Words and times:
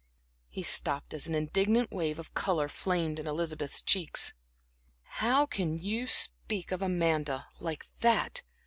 He 0.49 0.63
stopped 0.63 1.13
as 1.13 1.27
an 1.27 1.35
indignant 1.35 1.91
wave 1.91 2.17
of 2.17 2.33
color 2.33 2.67
flamed 2.67 3.19
in 3.19 3.27
Elizabeth's 3.27 3.83
cheeks. 3.83 4.33
"How 5.03 5.45
can 5.45 5.77
you 5.77 6.07
speak 6.07 6.71
of 6.71 6.81
Amanda 6.81 7.45
like 7.59 7.85
that?" 7.99 8.41